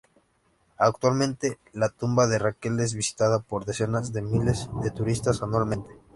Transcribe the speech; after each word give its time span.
Actualmente, 0.79 1.59
la 1.73 1.89
tumba 1.89 2.25
de 2.25 2.39
Raquel 2.39 2.79
es 2.79 2.95
visitada 2.95 3.37
por 3.37 3.65
decenas 3.65 4.11
de 4.11 4.23
miles 4.23 4.67
de 4.81 4.89
turistas 4.89 5.43
anualmente. 5.43 5.89